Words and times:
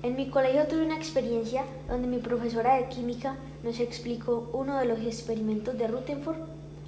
En 0.00 0.14
mi 0.14 0.30
colegio 0.30 0.68
tuve 0.68 0.86
una 0.86 0.96
experiencia 0.96 1.64
donde 1.88 2.06
mi 2.06 2.18
profesora 2.18 2.76
de 2.76 2.86
química 2.86 3.34
nos 3.64 3.80
explicó 3.80 4.48
uno 4.52 4.78
de 4.78 4.84
los 4.84 5.00
experimentos 5.00 5.76
de 5.76 5.88
Rutherford, 5.88 6.36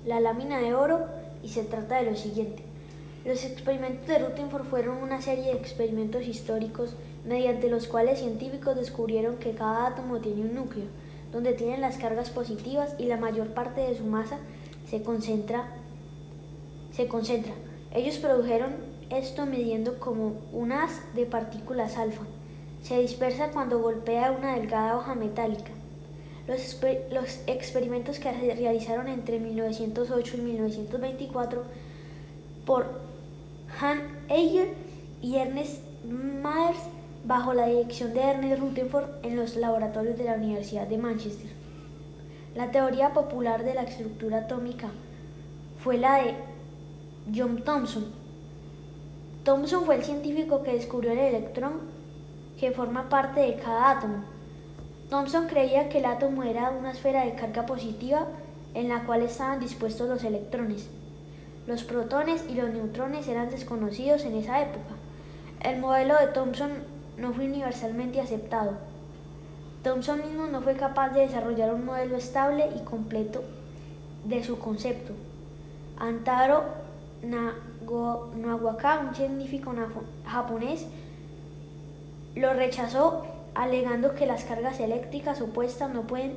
la 0.07 0.21
lámina 0.21 0.61
de 0.61 0.75
oro, 0.75 1.07
y 1.43 1.49
se 1.49 1.65
trata 1.65 1.97
de 1.97 2.09
lo 2.09 2.17
siguiente. 2.17 2.63
Los 3.25 3.45
experimentos 3.45 4.07
de 4.07 4.21
Rutherford 4.21 4.65
fueron 4.65 4.99
una 4.99 5.21
serie 5.21 5.47
de 5.47 5.59
experimentos 5.59 6.25
históricos 6.25 6.95
mediante 7.27 7.69
los 7.69 7.89
cuales 7.89 8.21
científicos 8.21 8.77
descubrieron 8.77 9.39
que 9.39 9.57
cada 9.57 9.89
átomo 9.89 10.21
tiene 10.21 10.43
un 10.43 10.55
núcleo, 10.55 10.87
donde 11.33 11.53
tienen 11.55 11.81
las 11.81 11.97
cargas 11.97 12.31
positivas 12.31 12.95
y 12.97 13.07
la 13.07 13.17
mayor 13.17 13.49
parte 13.55 13.81
de 13.81 13.99
su 13.99 14.05
masa 14.05 14.39
se 14.89 15.03
concentra. 15.03 15.65
Se 16.93 17.09
concentra. 17.09 17.55
Ellos 17.93 18.19
produjeron 18.19 18.73
esto 19.11 19.47
midiendo 19.47 19.99
como 19.99 20.35
un 20.53 20.71
haz 20.71 20.93
de 21.17 21.27
partículas 21.27 21.97
alfa 21.97 22.23
se 22.83 22.99
dispersa 23.01 23.51
cuando 23.51 23.81
golpea 23.81 24.33
una 24.33 24.57
delgada 24.57 24.97
hoja 24.97 25.15
metálica. 25.15 25.71
Los, 26.47 26.81
los, 27.13 27.43
experimentos 27.47 28.19
que 28.19 28.31
se 28.33 28.55
realizaron 28.55 29.09
entre 29.09 29.39
1908 29.39 30.37
y 30.37 30.41
1924 30.41 31.63
por 32.67 32.87
Han 33.81 34.01
Eiger 34.29 34.75
y 35.23 35.37
Ernest 35.37 35.83
Myers 36.05 36.81
bajo 37.25 37.55
la 37.55 37.67
dirección 37.67 38.15
de 38.15 38.23
Ernest 38.23 38.61
Rutherford 38.61 39.25
en 39.25 39.37
los 39.37 39.57
laboratorios 39.57 40.17
de 40.19 40.25
la 40.25 40.35
Universidad 40.35 40.87
de 40.87 40.99
Manchester. 40.99 41.51
La 42.55 42.71
teoría 42.71 43.13
popular 43.13 43.65
de 43.65 43.75
la 43.75 43.83
estructura 43.83 44.39
atómica 44.39 44.89
fue 45.79 45.99
la 45.99 46.23
de 46.23 46.35
John 47.35 47.63
Thomson. 47.63 48.07
Thomson 49.45 49.85
fue 49.85 49.97
el 49.97 50.05
científico 50.05 50.63
que 50.63 50.73
descubrió 50.73 51.13
el 51.13 51.19
electrón 51.19 52.00
que 52.61 52.73
forma 52.73 53.09
parte 53.09 53.41
de 53.41 53.57
cada 53.57 53.93
átomo. 53.93 54.23
Thomson 55.09 55.47
creía 55.49 55.89
que 55.89 55.99
el 55.99 56.05
átomo 56.05 56.43
era 56.43 56.69
una 56.71 56.91
esfera 56.91 57.25
de 57.25 57.35
carga 57.35 57.65
positiva 57.65 58.27
en 58.75 58.91
la 58.91 59.05
cual 59.07 59.23
estaban 59.23 59.61
dispuestos 59.61 60.11
los 60.11 60.23
electrones. 60.25 60.91
Los 61.67 61.85
protones 61.85 62.45
y 62.51 62.55
los 62.55 62.69
neutrones 62.69 63.27
eran 63.29 63.49
desconocidos 63.49 64.27
en 64.27 64.37
esa 64.37 64.61
época. 64.61 64.95
El 65.63 65.81
modelo 65.81 66.15
de 66.19 66.27
Thomson 66.29 66.71
no 67.17 67.33
fue 67.33 67.47
universalmente 67.47 68.21
aceptado. 68.21 68.73
Thomson 69.83 70.21
mismo 70.21 70.47
no 70.47 70.61
fue 70.61 70.75
capaz 70.75 71.09
de 71.11 71.23
desarrollar 71.23 71.73
un 71.73 71.87
modelo 71.87 72.17
estable 72.17 72.69
y 72.77 72.81
completo 72.85 73.43
de 74.25 74.45
su 74.45 74.59
concepto. 74.59 75.15
Antaro 75.97 76.65
Nawaka, 78.37 79.01
un 79.01 79.15
científico 79.15 79.73
japonés, 80.27 80.87
lo 82.35 82.55
rechazó 82.55 83.27
alegando 83.55 84.15
que 84.15 84.27
las 84.27 84.45
cargas 84.45 84.81
eléctricas 84.81 85.41
opuestas 85.41 85.93
no 85.93 86.03
pueden 86.03 86.35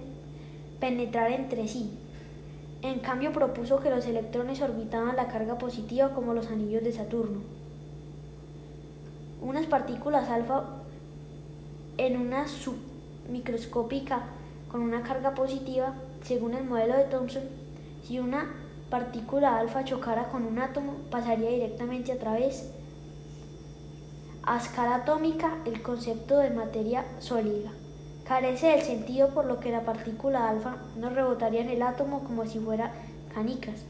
penetrar 0.79 1.31
entre 1.31 1.67
sí. 1.67 1.91
En 2.81 2.99
cambio 2.99 3.31
propuso 3.31 3.79
que 3.79 3.89
los 3.89 4.05
electrones 4.05 4.61
orbitaban 4.61 5.15
la 5.15 5.27
carga 5.27 5.57
positiva 5.57 6.13
como 6.13 6.33
los 6.33 6.47
anillos 6.47 6.83
de 6.83 6.91
Saturno. 6.91 7.41
Unas 9.41 9.67
partículas 9.67 10.29
alfa 10.29 10.65
en 11.97 12.17
una 12.17 12.47
submicroscópica 12.47 14.23
con 14.69 14.81
una 14.81 15.03
carga 15.03 15.35
positiva, 15.35 15.93
según 16.23 16.55
el 16.55 16.65
modelo 16.65 16.97
de 16.97 17.03
Thomson, 17.05 17.43
si 18.03 18.19
una 18.19 18.51
partícula 18.89 19.57
alfa 19.57 19.85
chocara 19.85 20.25
con 20.29 20.45
un 20.45 20.59
átomo, 20.59 20.93
pasaría 21.11 21.49
directamente 21.49 22.11
a 22.11 22.19
través 22.19 22.73
a 24.45 24.57
escala 24.57 24.95
atómica, 24.95 25.57
el 25.65 25.81
concepto 25.81 26.37
de 26.37 26.49
materia 26.49 27.05
sólida 27.19 27.71
carece 28.25 28.67
del 28.67 28.81
sentido 28.81 29.29
por 29.29 29.45
lo 29.45 29.59
que 29.59 29.71
la 29.71 29.81
partícula 29.81 30.49
alfa 30.49 30.77
no 30.97 31.09
rebotaría 31.09 31.61
en 31.61 31.69
el 31.69 31.81
átomo 31.81 32.23
como 32.23 32.45
si 32.45 32.59
fuera 32.59 32.91
canicas. 33.33 33.85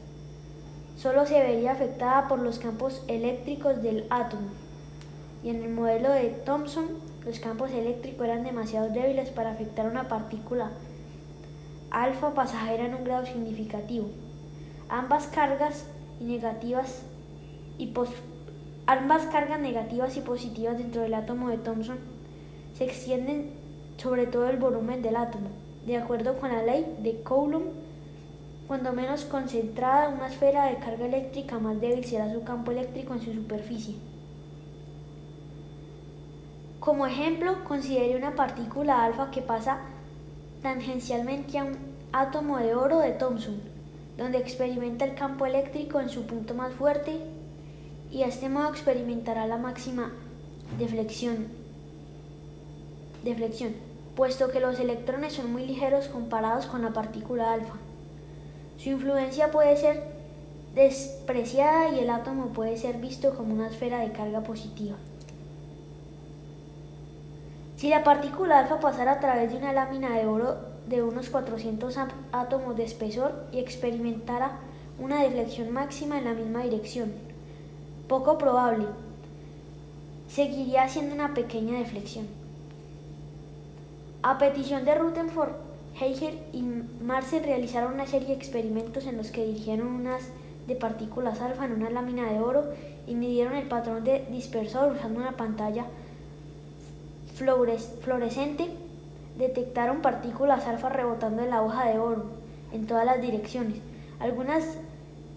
Solo 0.96 1.26
se 1.26 1.40
vería 1.40 1.72
afectada 1.72 2.28
por 2.28 2.40
los 2.40 2.58
campos 2.58 3.02
eléctricos 3.08 3.82
del 3.82 4.06
átomo. 4.10 4.48
Y 5.42 5.50
en 5.50 5.62
el 5.62 5.70
modelo 5.70 6.10
de 6.10 6.30
Thomson, 6.30 6.86
los 7.24 7.38
campos 7.38 7.70
eléctricos 7.70 8.26
eran 8.26 8.44
demasiado 8.44 8.88
débiles 8.90 9.30
para 9.30 9.52
afectar 9.52 9.86
a 9.86 9.90
una 9.90 10.08
partícula 10.08 10.70
alfa 11.90 12.34
pasajera 12.34 12.86
en 12.86 12.94
un 12.94 13.04
grado 13.04 13.26
significativo. 13.26 14.08
Ambas 14.88 15.26
cargas 15.28 15.86
negativas 16.20 17.02
y 17.78 17.88
Ambas 18.86 19.22
cargas 19.26 19.60
negativas 19.60 20.14
y 20.18 20.20
positivas 20.20 20.76
dentro 20.76 21.00
del 21.00 21.14
átomo 21.14 21.48
de 21.48 21.56
Thomson 21.56 21.96
se 22.76 22.84
extienden 22.84 23.50
sobre 23.96 24.26
todo 24.26 24.50
el 24.50 24.58
volumen 24.58 25.00
del 25.00 25.16
átomo. 25.16 25.48
De 25.86 25.96
acuerdo 25.96 26.36
con 26.38 26.52
la 26.52 26.62
ley 26.62 26.94
de 27.02 27.22
Coulomb, 27.22 27.72
cuando 28.66 28.92
menos 28.92 29.24
concentrada 29.24 30.10
una 30.10 30.26
esfera 30.26 30.66
de 30.66 30.76
carga 30.76 31.06
eléctrica, 31.06 31.58
más 31.58 31.80
débil 31.80 32.04
será 32.04 32.30
su 32.30 32.44
campo 32.44 32.72
eléctrico 32.72 33.14
en 33.14 33.22
su 33.22 33.32
superficie. 33.32 33.94
Como 36.78 37.06
ejemplo, 37.06 37.64
considere 37.64 38.16
una 38.16 38.34
partícula 38.34 39.02
alfa 39.02 39.30
que 39.30 39.40
pasa 39.40 39.78
tangencialmente 40.62 41.58
a 41.58 41.64
un 41.64 41.78
átomo 42.12 42.58
de 42.58 42.74
oro 42.74 42.98
de 42.98 43.12
Thomson, 43.12 43.62
donde 44.18 44.38
experimenta 44.38 45.06
el 45.06 45.14
campo 45.14 45.46
eléctrico 45.46 46.00
en 46.00 46.10
su 46.10 46.26
punto 46.26 46.54
más 46.54 46.74
fuerte 46.74 47.33
y 48.14 48.22
a 48.22 48.28
este 48.28 48.48
modo 48.48 48.68
experimentará 48.68 49.44
la 49.48 49.56
máxima 49.56 50.12
deflexión, 50.78 51.48
deflexión, 53.24 53.74
puesto 54.14 54.50
que 54.52 54.60
los 54.60 54.78
electrones 54.78 55.32
son 55.32 55.52
muy 55.52 55.66
ligeros 55.66 56.06
comparados 56.06 56.66
con 56.66 56.82
la 56.82 56.92
partícula 56.92 57.52
alfa. 57.52 57.74
Su 58.78 58.90
influencia 58.90 59.50
puede 59.50 59.76
ser 59.76 60.04
despreciada 60.76 61.88
y 61.88 61.98
el 61.98 62.10
átomo 62.10 62.52
puede 62.52 62.76
ser 62.76 62.98
visto 62.98 63.34
como 63.34 63.52
una 63.52 63.66
esfera 63.66 63.98
de 63.98 64.12
carga 64.12 64.42
positiva. 64.42 64.94
Si 67.76 67.88
la 67.88 68.04
partícula 68.04 68.60
alfa 68.60 68.78
pasara 68.78 69.14
a 69.14 69.20
través 69.20 69.50
de 69.50 69.58
una 69.58 69.72
lámina 69.72 70.16
de 70.16 70.26
oro 70.26 70.58
de 70.86 71.02
unos 71.02 71.30
400 71.30 71.98
átomos 72.30 72.76
de 72.76 72.84
espesor 72.84 73.46
y 73.50 73.58
experimentara 73.58 74.60
una 75.00 75.20
deflexión 75.24 75.72
máxima 75.72 76.18
en 76.18 76.26
la 76.26 76.34
misma 76.34 76.62
dirección, 76.62 77.33
poco 78.08 78.38
probable. 78.38 78.86
Seguiría 80.28 80.84
haciendo 80.84 81.14
una 81.14 81.34
pequeña 81.34 81.78
deflexión. 81.78 82.26
A 84.22 84.38
petición 84.38 84.84
de 84.84 84.94
Rutherford, 84.94 85.52
Heiger 86.00 86.34
y 86.52 86.62
Marcel 87.02 87.44
realizaron 87.44 87.94
una 87.94 88.06
serie 88.06 88.28
de 88.28 88.34
experimentos 88.34 89.06
en 89.06 89.16
los 89.16 89.30
que 89.30 89.44
dirigieron 89.44 89.86
unas 89.86 90.22
de 90.66 90.74
partículas 90.74 91.40
alfa 91.40 91.66
en 91.66 91.72
una 91.72 91.90
lámina 91.90 92.30
de 92.30 92.40
oro 92.40 92.64
y 93.06 93.14
midieron 93.14 93.54
el 93.54 93.68
patrón 93.68 94.02
de 94.02 94.26
dispersor 94.30 94.92
usando 94.92 95.20
una 95.20 95.36
pantalla 95.36 95.84
fluorescente. 97.34 98.70
Detectaron 99.38 100.00
partículas 100.00 100.66
alfa 100.66 100.88
rebotando 100.88 101.42
en 101.42 101.50
la 101.50 101.62
hoja 101.62 101.86
de 101.86 101.98
oro 101.98 102.24
en 102.72 102.86
todas 102.86 103.04
las 103.04 103.20
direcciones, 103.20 103.76
algunas 104.18 104.64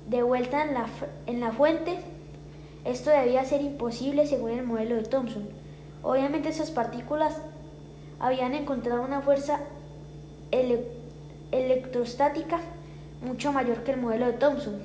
de 0.07 0.23
vuelta 0.23 0.63
en 0.63 0.73
la, 0.73 0.87
en 1.25 1.39
la 1.39 1.51
fuente 1.51 1.99
esto 2.87 3.09
debía 3.09 3.43
ser 3.43 3.61
imposible 3.61 4.25
según 4.27 4.51
el 4.51 4.65
modelo 4.65 4.95
de 4.95 5.03
Thomson. 5.03 5.47
Obviamente 6.03 6.49
esas 6.49 6.71
partículas 6.71 7.35
habían 8.19 8.55
encontrado 8.55 9.01
una 9.01 9.21
fuerza 9.21 9.59
electrostática 11.51 12.59
mucho 13.21 13.51
mayor 13.51 13.83
que 13.83 13.91
el 13.91 13.99
modelo 13.99 14.27
de 14.27 14.33
Thomson, 14.33 14.79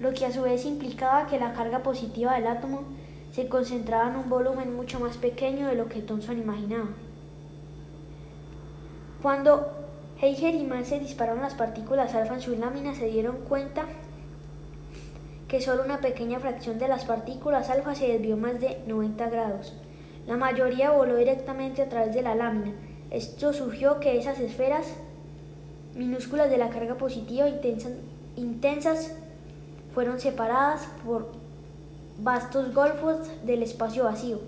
lo 0.00 0.14
que 0.14 0.24
a 0.24 0.32
su 0.32 0.42
vez 0.42 0.64
implicaba 0.64 1.26
que 1.26 1.38
la 1.38 1.52
carga 1.52 1.82
positiva 1.82 2.34
del 2.34 2.46
átomo 2.46 2.84
se 3.32 3.48
concentraba 3.48 4.08
en 4.08 4.16
un 4.16 4.30
volumen 4.30 4.74
mucho 4.74 4.98
más 4.98 5.18
pequeño 5.18 5.68
de 5.68 5.74
lo 5.74 5.88
que 5.88 6.00
Thomson 6.00 6.38
imaginaba. 6.38 6.88
Cuando 9.22 9.72
Heiger 10.20 10.54
y 10.54 10.64
Mann 10.64 10.84
se 10.84 10.98
dispararon 11.00 11.42
las 11.42 11.54
partículas 11.54 12.14
alfa 12.14 12.34
en 12.34 12.40
su 12.40 12.56
lámina, 12.56 12.94
se 12.94 13.06
dieron 13.06 13.36
cuenta 13.48 13.84
que 15.52 15.60
solo 15.60 15.82
una 15.84 16.00
pequeña 16.00 16.40
fracción 16.40 16.78
de 16.78 16.88
las 16.88 17.04
partículas 17.04 17.68
alfa 17.68 17.94
se 17.94 18.08
desvió 18.08 18.38
más 18.38 18.58
de 18.58 18.78
90 18.86 19.28
grados. 19.28 19.74
La 20.26 20.38
mayoría 20.38 20.92
voló 20.92 21.16
directamente 21.16 21.82
a 21.82 21.90
través 21.90 22.14
de 22.14 22.22
la 22.22 22.34
lámina. 22.34 22.72
Esto 23.10 23.52
surgió 23.52 24.00
que 24.00 24.16
esas 24.16 24.40
esferas 24.40 24.94
minúsculas 25.94 26.48
de 26.48 26.56
la 26.56 26.70
carga 26.70 26.94
positiva 26.94 27.50
intensas 28.34 29.14
fueron 29.92 30.20
separadas 30.20 30.88
por 31.04 31.32
vastos 32.16 32.72
golfos 32.72 33.18
del 33.44 33.62
espacio 33.62 34.04
vacío. 34.04 34.40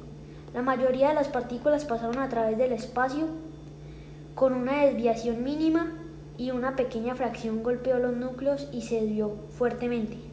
La 0.55 0.63
mayoría 0.63 1.11
de 1.11 1.17
las 1.17 1.29
partículas 1.29 1.85
pasaron 1.85 2.19
a 2.19 2.31
través 2.31 2.57
del 2.57 2.73
espacio 2.73 3.27
con 4.35 4.55
una 4.55 4.87
desviación 4.87 5.45
mínima 5.45 5.93
y 6.39 6.51
una 6.53 6.77
pequeña 6.77 7.15
fracción 7.15 7.63
golpeó 7.63 7.99
los 7.99 8.17
núcleos 8.17 8.69
y 8.73 8.81
se 8.81 9.03
desvió 9.03 9.37
fuertemente. 9.51 10.33